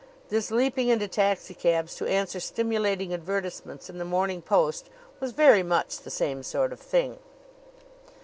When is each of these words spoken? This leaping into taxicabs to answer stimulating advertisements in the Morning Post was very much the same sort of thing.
This 0.29 0.49
leaping 0.49 0.87
into 0.89 1.07
taxicabs 1.07 1.93
to 1.97 2.07
answer 2.09 2.39
stimulating 2.39 3.13
advertisements 3.13 3.87
in 3.87 3.99
the 3.99 4.03
Morning 4.03 4.41
Post 4.41 4.89
was 5.19 5.31
very 5.31 5.61
much 5.61 5.99
the 5.99 6.09
same 6.09 6.41
sort 6.41 6.73
of 6.73 6.79
thing. 6.79 7.19